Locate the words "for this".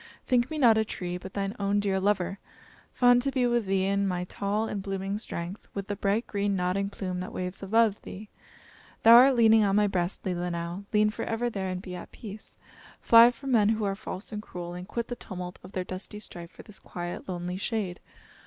16.49-16.79